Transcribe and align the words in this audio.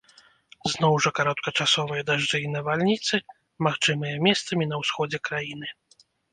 Зноў 0.75 0.93
жа 1.05 1.11
кароткачасовыя 1.19 2.01
дажджы 2.09 2.37
і 2.47 2.49
навальніцы 2.55 3.15
магчымыя 3.69 4.15
месцамі 4.27 4.63
на 4.73 4.77
ўсходзе 4.83 5.25
краіны. 5.33 5.67